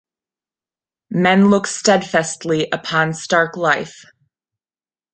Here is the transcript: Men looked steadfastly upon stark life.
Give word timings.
Men 1.11 1.51
looked 1.51 1.67
steadfastly 1.67 2.67
upon 2.71 3.13
stark 3.13 3.55
life. 3.55 4.03